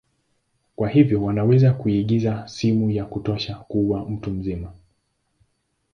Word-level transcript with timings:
Kwa 0.75 0.89
hivyo 0.89 1.23
wanaweza 1.23 1.73
kuingiza 1.73 2.47
sumu 2.47 2.91
ya 2.91 3.05
kutosha 3.05 3.55
kuua 3.55 4.05
mtu 4.09 4.31
mzima. 4.31 4.71